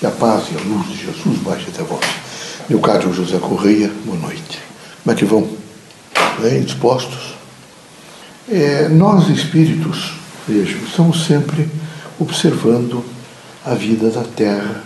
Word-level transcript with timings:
Que 0.00 0.06
a 0.06 0.10
paz 0.10 0.44
e 0.50 0.56
a 0.56 0.60
luz 0.62 0.88
de 0.88 1.04
Jesus 1.04 1.38
baixe 1.40 1.68
até 1.68 1.82
vós. 1.82 2.00
Leocádio 2.70 3.12
José 3.12 3.38
Correia, 3.38 3.92
boa 4.06 4.16
noite. 4.16 4.58
Como 5.04 5.14
é 5.14 5.18
que 5.18 5.26
vão? 5.26 5.46
Bem 6.40 6.62
dispostos? 6.62 7.34
É, 8.48 8.88
nós, 8.88 9.28
espíritos, 9.28 10.14
vejam, 10.48 10.80
estamos 10.84 11.26
sempre 11.26 11.68
observando 12.18 13.04
a 13.62 13.74
vida 13.74 14.08
da 14.08 14.22
Terra 14.22 14.84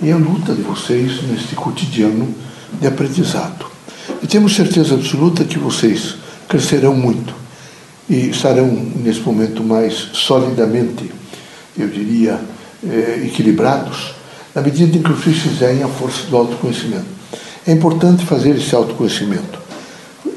e 0.00 0.10
a 0.10 0.16
luta 0.16 0.52
de 0.52 0.62
vocês 0.62 1.22
neste 1.22 1.54
cotidiano 1.54 2.34
de 2.80 2.86
aprendizado. 2.88 3.64
E 4.20 4.26
temos 4.26 4.56
certeza 4.56 4.96
absoluta 4.96 5.44
que 5.44 5.56
vocês 5.56 6.16
crescerão 6.48 6.96
muito 6.96 7.32
e 8.10 8.30
estarão, 8.30 8.66
nesse 8.66 9.20
momento, 9.20 9.62
mais 9.62 9.94
solidamente, 10.14 11.12
eu 11.78 11.86
diria, 11.86 12.40
eh, 12.82 13.22
equilibrados 13.24 14.17
na 14.54 14.62
medida 14.62 14.96
em 14.96 15.02
que 15.02 15.12
vocês 15.12 15.38
fizerem 15.38 15.82
a 15.82 15.88
força 15.88 16.22
do 16.28 16.36
autoconhecimento. 16.36 17.06
É 17.66 17.72
importante 17.72 18.24
fazer 18.24 18.56
esse 18.56 18.74
autoconhecimento. 18.74 19.58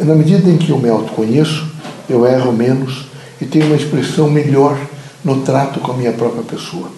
Na 0.00 0.14
medida 0.14 0.48
em 0.48 0.56
que 0.56 0.70
eu 0.70 0.78
me 0.78 0.88
autoconheço, 0.88 1.66
eu 2.08 2.26
erro 2.26 2.52
menos 2.52 3.06
e 3.40 3.46
tenho 3.46 3.66
uma 3.66 3.76
expressão 3.76 4.28
melhor 4.28 4.78
no 5.24 5.42
trato 5.42 5.80
com 5.80 5.92
a 5.92 5.96
minha 5.96 6.12
própria 6.12 6.42
pessoa. 6.42 6.90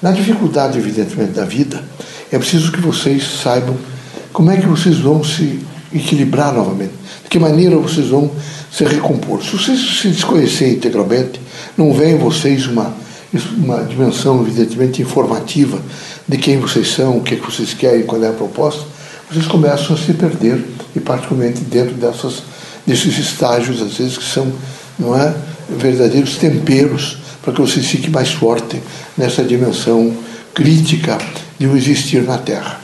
Na 0.00 0.10
dificuldade, 0.10 0.78
evidentemente, 0.78 1.32
da 1.32 1.44
vida, 1.44 1.82
é 2.30 2.38
preciso 2.38 2.72
que 2.72 2.80
vocês 2.80 3.40
saibam 3.42 3.76
como 4.32 4.50
é 4.50 4.56
que 4.56 4.66
vocês 4.66 4.98
vão 4.98 5.22
se 5.22 5.60
equilibrar 5.92 6.52
novamente, 6.54 6.92
de 7.22 7.28
que 7.28 7.38
maneira 7.38 7.76
vocês 7.76 8.08
vão 8.08 8.30
se 8.70 8.84
recompor. 8.84 9.42
Se 9.42 9.56
vocês 9.56 10.00
se 10.00 10.08
desconhecerem 10.08 10.74
integralmente, 10.74 11.40
não 11.76 11.92
vem 11.92 12.14
em 12.14 12.18
vocês 12.18 12.66
uma 12.66 12.94
uma 13.56 13.82
dimensão 13.84 14.42
evidentemente 14.42 15.00
informativa 15.00 15.80
de 16.28 16.36
quem 16.36 16.58
vocês 16.58 16.88
são, 16.92 17.18
o 17.18 17.22
que, 17.22 17.34
é 17.34 17.36
que 17.38 17.44
vocês 17.44 17.72
querem, 17.72 18.04
qual 18.04 18.22
é 18.22 18.28
a 18.28 18.32
proposta, 18.32 18.84
vocês 19.30 19.46
começam 19.46 19.96
a 19.96 19.98
se 19.98 20.12
perder, 20.12 20.62
e 20.94 21.00
particularmente 21.00 21.60
dentro 21.60 21.94
dessas, 21.94 22.42
desses 22.86 23.18
estágios, 23.18 23.80
às 23.80 23.96
vezes, 23.96 24.18
que 24.18 24.24
são 24.24 24.52
não 24.98 25.18
é, 25.18 25.34
verdadeiros 25.70 26.36
temperos 26.36 27.18
para 27.42 27.52
que 27.52 27.60
vocês 27.60 27.86
fiquem 27.86 28.10
mais 28.10 28.30
fortes 28.32 28.80
nessa 29.16 29.42
dimensão 29.42 30.14
crítica 30.54 31.18
de 31.58 31.66
o 31.66 31.76
existir 31.76 32.22
na 32.22 32.38
Terra. 32.38 32.80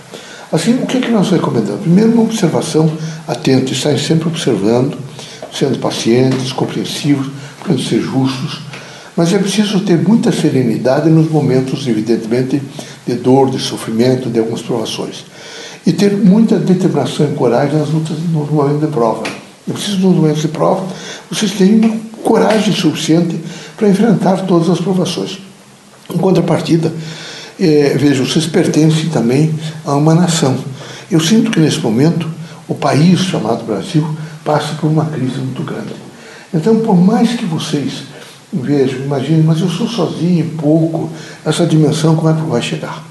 Assim, 0.50 0.74
o 0.82 0.86
que, 0.86 0.96
é 0.96 1.00
que 1.00 1.10
nós 1.10 1.30
recomendamos? 1.30 1.82
Primeiro, 1.82 2.12
uma 2.12 2.22
observação 2.22 2.90
atenta, 3.26 3.72
estarem 3.72 3.98
sempre 3.98 4.28
observando, 4.28 4.96
sendo 5.52 5.78
pacientes, 5.78 6.52
compreensivos, 6.52 7.28
procurando 7.58 7.82
ser 7.82 8.00
justos, 8.00 8.60
mas 9.18 9.32
é 9.32 9.38
preciso 9.38 9.80
ter 9.80 9.98
muita 9.98 10.30
serenidade 10.30 11.10
nos 11.10 11.28
momentos, 11.28 11.88
evidentemente, 11.88 12.62
de 13.04 13.14
dor, 13.14 13.50
de 13.50 13.58
sofrimento, 13.58 14.30
de 14.30 14.38
algumas 14.38 14.62
provações. 14.62 15.24
E 15.84 15.92
ter 15.92 16.16
muita 16.16 16.56
determinação 16.56 17.26
e 17.26 17.34
coragem 17.34 17.80
nas 17.80 17.90
lutas, 17.90 18.16
nos 18.30 18.48
momentos 18.48 18.80
de 18.80 18.86
prova. 18.86 19.24
É 19.68 19.72
preciso, 19.72 19.98
nos 19.98 20.14
momentos 20.14 20.42
de 20.42 20.46
prova, 20.46 20.86
vocês 21.28 21.50
terem 21.50 21.80
uma 21.84 21.96
coragem 22.22 22.72
suficiente 22.72 23.36
para 23.76 23.88
enfrentar 23.88 24.46
todas 24.46 24.70
as 24.70 24.80
provações. 24.80 25.40
Em 26.14 26.16
contrapartida, 26.16 26.92
é, 27.58 27.96
veja, 27.98 28.24
vocês 28.24 28.46
pertencem 28.46 29.08
também 29.08 29.52
a 29.84 29.96
uma 29.96 30.14
nação. 30.14 30.56
Eu 31.10 31.18
sinto 31.18 31.50
que 31.50 31.58
nesse 31.58 31.80
momento 31.80 32.30
o 32.68 32.74
país 32.76 33.18
chamado 33.18 33.64
Brasil 33.64 34.08
passa 34.44 34.74
por 34.74 34.86
uma 34.86 35.06
crise 35.06 35.38
muito 35.38 35.64
grande. 35.64 35.92
Então, 36.54 36.78
por 36.78 36.96
mais 36.96 37.32
que 37.32 37.44
vocês 37.44 38.04
vejo, 38.52 39.02
imagine, 39.02 39.42
mas 39.42 39.60
eu 39.60 39.68
sou 39.68 39.86
sozinho, 39.86 40.44
pouco, 40.56 41.10
essa 41.44 41.66
dimensão 41.66 42.16
como 42.16 42.30
é 42.30 42.32
que 42.32 42.40
vai 42.42 42.62
chegar? 42.62 43.04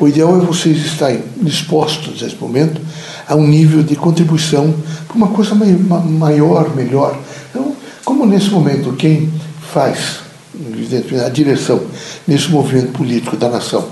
O 0.00 0.06
ideal 0.06 0.40
é 0.40 0.44
vocês 0.44 0.78
estarem 0.78 1.22
dispostos 1.42 2.22
nesse 2.22 2.36
momento 2.36 2.80
a 3.26 3.34
um 3.34 3.46
nível 3.46 3.82
de 3.82 3.96
contribuição 3.96 4.72
para 5.06 5.16
uma 5.16 5.28
coisa 5.28 5.54
maior, 5.54 6.74
melhor. 6.74 7.18
Então, 7.50 7.74
como 8.04 8.24
nesse 8.24 8.48
momento 8.50 8.92
quem 8.92 9.28
faz 9.72 10.20
a 11.24 11.28
direção 11.28 11.82
nesse 12.26 12.48
movimento 12.50 12.92
político 12.92 13.36
da 13.36 13.48
nação 13.48 13.88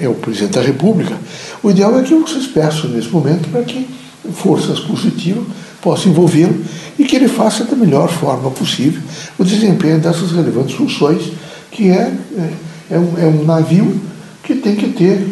é 0.00 0.08
o 0.08 0.14
presidente 0.14 0.54
da 0.54 0.62
República, 0.62 1.16
o 1.62 1.70
ideal 1.70 1.98
é 1.98 2.02
que 2.02 2.14
vocês 2.14 2.46
peçam 2.46 2.90
nesse 2.90 3.08
momento 3.08 3.48
para 3.50 3.62
que 3.62 3.88
forças 4.32 4.80
positivas 4.80 5.44
possa 5.80 6.08
envolvê-lo 6.08 6.64
e 6.98 7.04
que 7.04 7.16
ele 7.16 7.28
faça 7.28 7.64
da 7.64 7.76
melhor 7.76 8.08
forma 8.08 8.50
possível 8.50 9.02
o 9.38 9.44
desempenho 9.44 9.98
dessas 9.98 10.32
relevantes 10.32 10.74
funções, 10.74 11.32
que 11.70 11.90
é, 11.90 12.12
é, 12.36 12.50
é, 12.90 12.98
um, 12.98 13.18
é 13.18 13.26
um, 13.26 13.44
navio 13.44 14.00
que 14.42 14.56
tem 14.56 14.76
que 14.76 14.88
ter, 14.88 15.26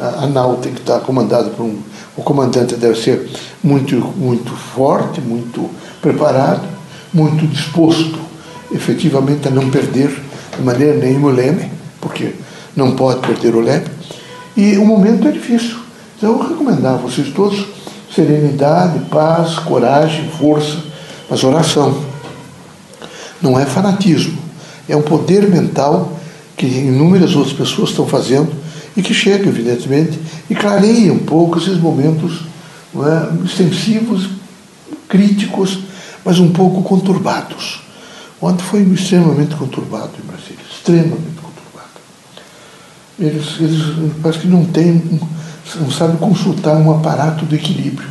a, 0.00 0.24
a 0.24 0.26
nau 0.26 0.56
tem 0.56 0.72
que 0.72 0.80
estar 0.80 1.00
comandado 1.00 1.50
por 1.50 1.64
um. 1.64 1.78
O 2.16 2.22
comandante 2.22 2.74
deve 2.74 3.00
ser 3.00 3.28
muito, 3.62 3.94
muito 4.16 4.50
forte, 4.50 5.20
muito 5.20 5.70
preparado, 6.02 6.66
muito 7.12 7.46
disposto 7.46 8.18
efetivamente 8.72 9.48
a 9.48 9.50
não 9.50 9.70
perder 9.70 10.20
de 10.56 10.62
maneira 10.62 10.94
nenhuma 10.98 11.28
o 11.28 11.30
leme, 11.30 11.70
porque 12.00 12.34
não 12.76 12.94
pode 12.96 13.20
perder 13.20 13.54
o 13.54 13.60
leme. 13.60 13.86
E 14.56 14.76
o 14.76 14.84
momento 14.84 15.28
é 15.28 15.30
difícil. 15.30 15.78
Então 16.16 16.32
eu 16.32 16.48
recomendar 16.48 16.94
a 16.94 16.96
vocês 16.96 17.32
todos 17.32 17.64
serenidade, 18.14 18.98
paz, 19.10 19.58
coragem, 19.60 20.28
força, 20.30 20.78
mas 21.28 21.44
oração. 21.44 22.02
Não 23.40 23.58
é 23.58 23.64
fanatismo, 23.64 24.38
é 24.88 24.96
um 24.96 25.02
poder 25.02 25.48
mental 25.48 26.18
que 26.56 26.66
inúmeras 26.66 27.36
outras 27.36 27.54
pessoas 27.54 27.90
estão 27.90 28.06
fazendo 28.06 28.50
e 28.96 29.02
que 29.02 29.14
chega, 29.14 29.48
evidentemente, 29.48 30.18
e 30.50 30.54
clareia 30.54 31.12
um 31.12 31.20
pouco 31.20 31.58
esses 31.58 31.78
momentos 31.78 32.40
é, 32.96 33.44
extensivos, 33.44 34.28
críticos, 35.08 35.78
mas 36.24 36.40
um 36.40 36.50
pouco 36.50 36.82
conturbados. 36.82 37.82
Ontem 38.40 38.64
foi 38.64 38.82
extremamente 38.82 39.54
conturbado 39.54 40.10
em 40.22 40.26
Brasília, 40.26 40.64
extremamente 40.68 41.38
conturbado. 41.40 42.00
Eles, 43.18 43.60
eles 43.60 44.14
parece 44.20 44.40
que 44.40 44.48
não 44.48 44.64
têm 44.64 45.20
não 45.76 45.90
sabe 45.90 46.16
consultar 46.16 46.76
um 46.76 46.90
aparato 46.90 47.44
do 47.44 47.54
equilíbrio. 47.54 48.08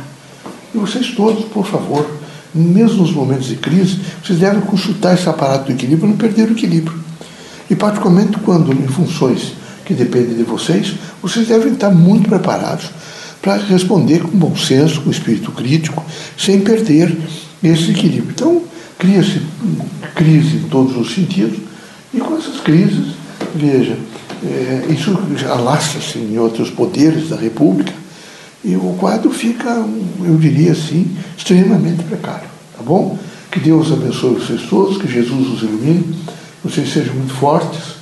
E 0.74 0.78
vocês 0.78 1.10
todos, 1.14 1.44
por 1.46 1.66
favor, 1.66 2.17
mesmo 2.54 3.02
nos 3.02 3.12
momentos 3.12 3.46
de 3.46 3.56
crise, 3.56 4.00
vocês 4.24 4.38
devem 4.38 4.60
consultar 4.60 5.14
esse 5.14 5.28
aparato 5.28 5.66
do 5.66 5.72
equilíbrio 5.72 5.98
para 5.98 6.08
não 6.08 6.16
perder 6.16 6.48
o 6.48 6.52
equilíbrio. 6.52 6.98
E 7.70 7.76
particularmente 7.76 8.38
quando 8.38 8.72
em 8.72 8.86
funções 8.88 9.52
que 9.84 9.94
dependem 9.94 10.36
de 10.36 10.42
vocês, 10.42 10.94
vocês 11.22 11.48
devem 11.48 11.72
estar 11.72 11.90
muito 11.90 12.28
preparados 12.28 12.90
para 13.40 13.56
responder 13.56 14.20
com 14.20 14.36
bom 14.36 14.56
senso, 14.56 15.00
com 15.00 15.10
espírito 15.10 15.52
crítico, 15.52 16.04
sem 16.36 16.60
perder 16.60 17.16
esse 17.62 17.90
equilíbrio. 17.90 18.30
Então, 18.30 18.62
cria-se 18.98 19.40
crise 20.14 20.56
em 20.56 20.68
todos 20.68 20.96
os 20.96 21.14
sentidos, 21.14 21.58
e 22.12 22.18
com 22.18 22.36
essas 22.36 22.60
crises, 22.60 23.14
veja, 23.54 23.96
é, 24.44 24.86
isso 24.90 25.16
alastra-se 25.50 26.18
em 26.18 26.38
outros 26.38 26.70
poderes 26.70 27.28
da 27.28 27.36
República 27.36 27.92
e 28.64 28.76
o 28.76 28.96
quadro 28.98 29.30
fica, 29.30 29.70
eu 30.24 30.36
diria 30.36 30.72
assim, 30.72 31.16
extremamente 31.36 32.02
precário. 32.04 32.48
Tá 32.76 32.82
bom? 32.82 33.18
Que 33.50 33.60
Deus 33.60 33.92
abençoe 33.92 34.34
vocês 34.34 34.62
todos, 34.68 34.98
que 34.98 35.08
Jesus 35.08 35.48
os 35.48 35.62
ilumine, 35.62 36.02
que 36.02 36.68
vocês 36.68 36.92
sejam 36.92 37.14
muito 37.14 37.32
fortes 37.34 37.96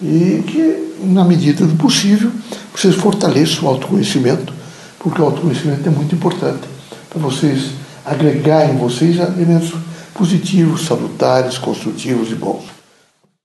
e 0.00 0.42
que, 0.46 0.94
na 1.04 1.24
medida 1.24 1.66
do 1.66 1.76
possível, 1.76 2.30
vocês 2.74 2.94
fortaleçam 2.94 3.64
o 3.64 3.68
autoconhecimento, 3.68 4.52
porque 4.98 5.20
o 5.20 5.24
autoconhecimento 5.24 5.88
é 5.88 5.90
muito 5.90 6.14
importante 6.14 6.62
para 7.08 7.20
vocês 7.20 7.70
agregarem 8.04 8.74
em 8.74 8.78
vocês 8.78 9.16
elementos 9.18 9.72
positivos, 10.14 10.84
salutares, 10.84 11.58
construtivos 11.58 12.30
e 12.30 12.34
bons. 12.34 12.81